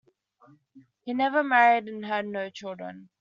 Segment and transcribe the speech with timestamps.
[1.03, 3.09] He never married and had no children.